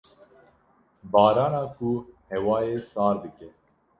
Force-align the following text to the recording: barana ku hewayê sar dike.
barana 1.11 1.61
ku 1.75 1.89
hewayê 2.29 2.77
sar 2.89 3.15
dike. 3.23 3.47